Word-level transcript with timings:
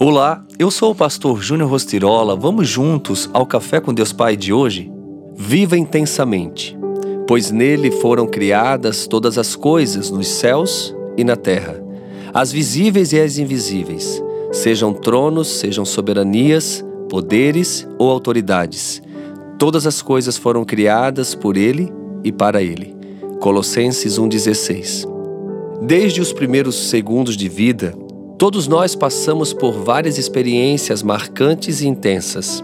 Olá, 0.00 0.44
eu 0.60 0.70
sou 0.70 0.92
o 0.92 0.94
pastor 0.94 1.42
Júnior 1.42 1.68
Rostirola. 1.68 2.36
Vamos 2.36 2.68
juntos 2.68 3.28
ao 3.32 3.44
Café 3.44 3.80
com 3.80 3.92
Deus 3.92 4.12
Pai 4.12 4.36
de 4.36 4.52
hoje? 4.52 4.88
Viva 5.34 5.76
intensamente, 5.76 6.78
pois 7.26 7.50
nele 7.50 7.90
foram 7.90 8.24
criadas 8.24 9.08
todas 9.08 9.36
as 9.36 9.56
coisas 9.56 10.08
nos 10.08 10.28
céus 10.28 10.94
e 11.16 11.24
na 11.24 11.34
terra, 11.34 11.82
as 12.32 12.52
visíveis 12.52 13.12
e 13.12 13.18
as 13.18 13.38
invisíveis, 13.38 14.22
sejam 14.52 14.92
tronos, 14.92 15.48
sejam 15.48 15.84
soberanias, 15.84 16.84
poderes 17.10 17.84
ou 17.98 18.08
autoridades. 18.08 19.02
Todas 19.58 19.84
as 19.84 20.00
coisas 20.00 20.36
foram 20.36 20.64
criadas 20.64 21.34
por 21.34 21.56
ele 21.56 21.92
e 22.22 22.30
para 22.30 22.62
ele. 22.62 22.94
Colossenses 23.40 24.16
1,16. 24.16 25.08
Desde 25.82 26.20
os 26.20 26.32
primeiros 26.32 26.88
segundos 26.88 27.36
de 27.36 27.48
vida, 27.48 27.94
Todos 28.38 28.68
nós 28.68 28.94
passamos 28.94 29.52
por 29.52 29.72
várias 29.72 30.16
experiências 30.16 31.02
marcantes 31.02 31.80
e 31.80 31.88
intensas. 31.88 32.62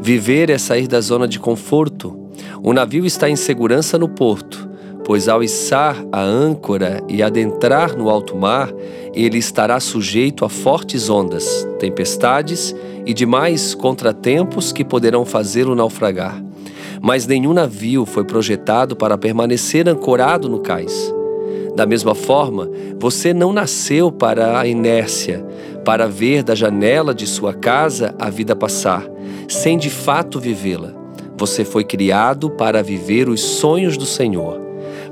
Viver 0.00 0.48
é 0.48 0.56
sair 0.56 0.88
da 0.88 0.98
zona 0.98 1.28
de 1.28 1.38
conforto. 1.38 2.18
O 2.62 2.72
navio 2.72 3.04
está 3.04 3.28
em 3.28 3.36
segurança 3.36 3.98
no 3.98 4.08
porto, 4.08 4.66
pois 5.04 5.28
ao 5.28 5.42
içar 5.42 6.02
a 6.10 6.22
âncora 6.22 7.02
e 7.06 7.22
adentrar 7.22 7.94
no 7.94 8.08
alto 8.08 8.34
mar, 8.34 8.72
ele 9.12 9.36
estará 9.36 9.78
sujeito 9.78 10.42
a 10.42 10.48
fortes 10.48 11.10
ondas, 11.10 11.68
tempestades 11.78 12.74
e 13.04 13.12
demais 13.12 13.74
contratempos 13.74 14.72
que 14.72 14.86
poderão 14.86 15.26
fazê-lo 15.26 15.74
naufragar. 15.74 16.42
Mas 17.02 17.26
nenhum 17.26 17.52
navio 17.52 18.06
foi 18.06 18.24
projetado 18.24 18.96
para 18.96 19.18
permanecer 19.18 19.86
ancorado 19.86 20.48
no 20.48 20.60
cais. 20.60 21.12
Da 21.80 21.86
mesma 21.86 22.14
forma, 22.14 22.68
você 22.98 23.32
não 23.32 23.54
nasceu 23.54 24.12
para 24.12 24.60
a 24.60 24.66
inércia, 24.66 25.42
para 25.82 26.06
ver 26.06 26.42
da 26.42 26.54
janela 26.54 27.14
de 27.14 27.26
sua 27.26 27.54
casa 27.54 28.14
a 28.18 28.28
vida 28.28 28.54
passar, 28.54 29.08
sem 29.48 29.78
de 29.78 29.88
fato 29.88 30.38
vivê-la. 30.38 30.92
Você 31.38 31.64
foi 31.64 31.82
criado 31.82 32.50
para 32.50 32.82
viver 32.82 33.30
os 33.30 33.40
sonhos 33.40 33.96
do 33.96 34.04
Senhor. 34.04 34.60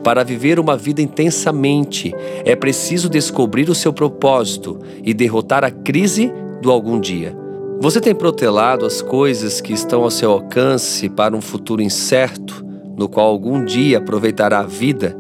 Para 0.05 0.23
viver 0.23 0.61
uma 0.61 0.77
vida 0.77 1.01
intensamente, 1.01 2.15
é 2.45 2.55
preciso 2.55 3.09
descobrir 3.09 3.71
o 3.71 3.75
seu 3.75 3.91
propósito 3.91 4.79
e 5.03 5.15
derrotar 5.15 5.65
a 5.65 5.71
crise 5.71 6.31
do 6.61 6.71
algum 6.71 7.01
dia. 7.01 7.35
Você 7.81 7.99
tem 7.99 8.15
protelado 8.15 8.85
as 8.85 9.01
coisas 9.01 9.59
que 9.63 9.73
estão 9.73 10.03
ao 10.03 10.11
seu 10.11 10.33
alcance 10.33 11.09
para 11.09 11.35
um 11.35 11.41
futuro 11.41 11.81
incerto, 11.81 12.63
no 12.95 13.09
qual 13.09 13.27
algum 13.27 13.65
dia 13.65 13.97
aproveitará 13.97 14.59
a 14.59 14.67
vida? 14.67 15.17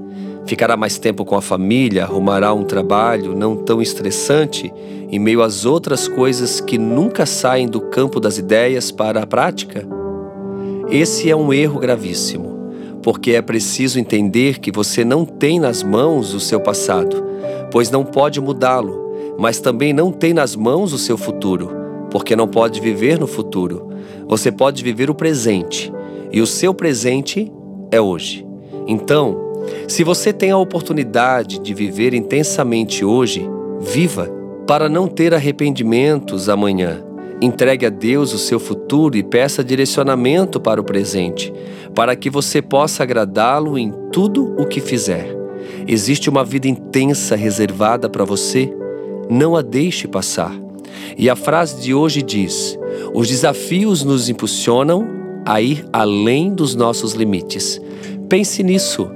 Ficará 0.48 0.78
mais 0.78 0.96
tempo 0.96 1.27
com 1.27 1.36
a 1.36 1.42
família, 1.42 2.04
arrumará 2.04 2.54
um 2.54 2.64
trabalho 2.64 3.36
não 3.36 3.54
tão 3.54 3.82
estressante 3.82 4.72
em 5.10 5.18
meio 5.18 5.42
às 5.42 5.66
outras 5.66 6.08
coisas 6.08 6.58
que 6.58 6.78
nunca 6.78 7.27
saem 7.27 7.68
do 7.68 7.82
campo 7.82 8.18
das 8.18 8.38
ideias 8.38 8.90
para 8.90 9.22
a 9.22 9.27
prática? 9.27 9.86
Esse 10.90 11.30
é 11.30 11.36
um 11.36 11.52
erro 11.52 11.78
gravíssimo, 11.78 12.72
porque 13.02 13.32
é 13.32 13.42
preciso 13.42 14.00
entender 14.00 14.58
que 14.58 14.72
você 14.72 15.05
não 15.05 15.27
tem 15.27 15.60
nas 15.60 15.82
mãos 15.82 16.32
o 16.32 16.40
seu 16.40 16.58
passado, 16.58 17.22
pois 17.70 17.90
não 17.90 18.02
pode 18.02 18.40
mudá-lo, 18.40 19.36
mas 19.38 19.60
também 19.60 19.92
não 19.92 20.10
tem 20.10 20.33
nas 20.33 20.56
mãos 20.56 20.94
o 20.94 20.98
seu 20.98 21.18
futuro, 21.18 21.70
porque 22.10 22.34
não 22.34 22.48
pode 22.48 22.80
viver 22.80 23.18
no 23.18 23.27
futuro. 23.27 23.90
Você 24.27 24.50
pode 24.50 24.83
viver 24.83 25.10
o 25.10 25.14
presente, 25.14 25.92
e 26.33 26.40
o 26.40 26.46
seu 26.46 26.72
presente 26.72 27.52
é 27.90 28.00
hoje. 28.00 28.47
Então, 28.86 29.48
se 29.86 30.05
você 30.05 30.33
tem 30.33 30.50
a 30.50 30.58
oportunidade 30.58 31.58
de 31.58 31.74
viver 31.74 32.14
intensamente 32.14 33.05
hoje, 33.05 33.48
viva 33.80 34.30
para 34.66 34.88
não 34.88 35.06
ter 35.06 35.33
arrependimentos 35.33 36.48
amanhã. 36.48 37.02
Entregue 37.41 37.86
a 37.86 37.91
Deus 37.91 38.34
o 38.34 38.39
seu 38.39 38.58
futuro 38.58 39.16
e 39.16 39.22
peça 39.22 39.62
direcionamento 39.62 40.58
para 40.58 40.80
o 40.80 40.84
presente, 40.84 41.52
para 41.94 42.16
que 42.16 42.28
você 42.28 42.61
possa 42.61 43.02
agradá-lo 43.02 43.79
em 43.79 43.92
tudo 44.12 44.55
o 44.58 44.67
que 44.67 44.80
fizer. 44.80 45.36
Existe 45.86 46.29
uma 46.29 46.45
vida 46.45 46.68
intensa 46.68 47.36
reservada 47.36 48.08
para 48.08 48.24
você, 48.24 48.73
não 49.30 49.55
a 49.55 49.62
deixe 49.62 50.08
passar. 50.08 50.52
E 51.17 51.30
a 51.30 51.36
frase 51.36 51.80
de 51.80 51.95
hoje 51.95 52.23
diz: 52.23 52.79
Os 53.14 53.29
desafios 53.29 54.05
nos 54.05 54.29
impulsionam 54.29 55.06
a 55.46 55.62
ir 55.62 55.85
além 55.92 56.52
dos 56.52 56.74
nossos 56.74 57.12
limites. 57.12 57.80
Pense 58.28 58.62
nisso 58.62 59.11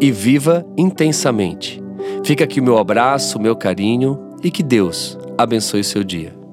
e 0.00 0.10
viva 0.10 0.66
intensamente. 0.76 1.82
Fica 2.24 2.44
aqui 2.44 2.60
o 2.60 2.64
meu 2.64 2.78
abraço, 2.78 3.38
o 3.38 3.40
meu 3.40 3.54
carinho 3.54 4.18
e 4.42 4.50
que 4.50 4.62
Deus 4.62 5.18
abençoe 5.36 5.84
seu 5.84 6.02
dia. 6.02 6.43